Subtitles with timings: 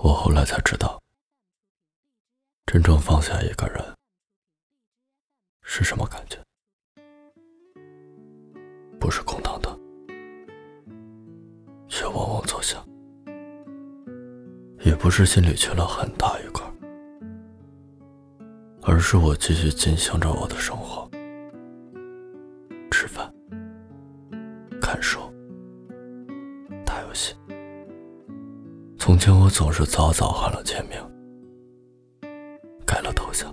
[0.00, 1.02] 我后来才知道，
[2.66, 3.84] 真正放下一个人
[5.62, 6.38] 是什么感觉？
[9.00, 9.76] 不是空荡荡，
[11.88, 12.80] 却嗡嗡作响；
[14.86, 16.64] 也不是心里缺了很大一块，
[18.82, 20.87] 而是我继续进行着我的生活，
[29.08, 31.00] 从前我总是早早换了签名，
[32.86, 33.50] 改了头像，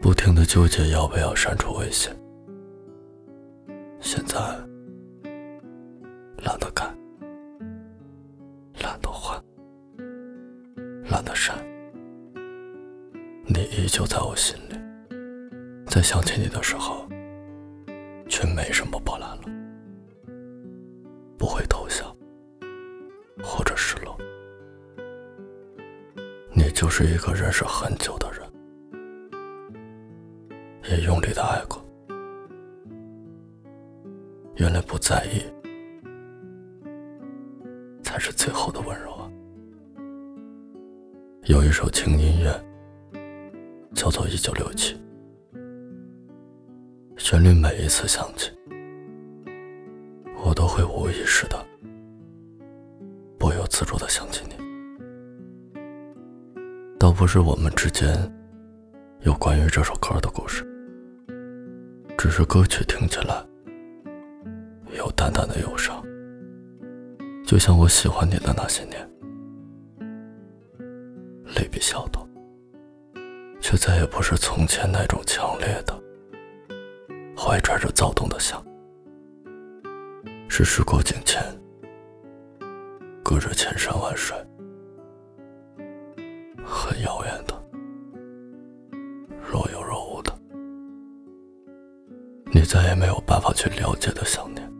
[0.00, 2.08] 不停的纠结要不要删除微信。
[4.00, 4.38] 现在
[6.36, 6.84] 懒得改，
[8.78, 9.42] 懒得换，
[11.10, 11.58] 懒得删，
[13.44, 14.76] 你依旧在我心里，
[15.88, 17.08] 在想起你的时候，
[18.28, 19.41] 却没什么波澜了，
[26.82, 28.42] 就是一个认识很久的人，
[30.90, 31.80] 也用力的爱过。
[34.56, 35.44] 原来不在意，
[38.02, 39.30] 才是最后的温柔啊！
[41.44, 42.50] 有一首轻音乐，
[43.94, 44.96] 叫做《一九六七》，
[47.16, 48.50] 旋律每一次响起，
[50.44, 51.64] 我都会无意识的。
[53.38, 54.71] 不由自主的想起你，
[57.12, 58.10] 倒不是我们之间
[59.20, 60.64] 有关于这首歌的故事，
[62.16, 63.44] 只是歌曲听起来
[64.96, 66.02] 有淡淡的忧伤，
[67.46, 69.06] 就像我喜欢你的那些年，
[71.54, 72.26] 泪比笑多，
[73.60, 75.94] 却再也不是从前那种强烈的、
[77.36, 78.64] 怀揣着躁动的想，
[80.48, 81.44] 是时过境迁。
[83.22, 84.34] 隔着千山万水，
[86.64, 87.54] 很遥远的，
[89.50, 90.32] 若有若无的，
[92.52, 94.72] 你再也没有办法去了解的想念。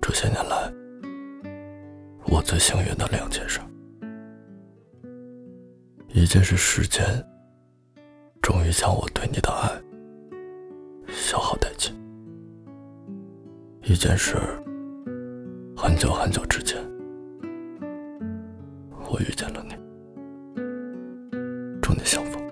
[0.00, 0.72] 这些年来，
[2.26, 3.60] 我最幸运的两件事，
[6.08, 7.04] 一件是时间
[8.40, 9.70] 终于将我对你的爱
[11.08, 11.94] 消耗殆尽，
[13.82, 14.36] 一件事。
[15.78, 16.82] 很久很久之前，
[19.08, 19.74] 我遇见了你。
[21.80, 22.45] 祝你幸福。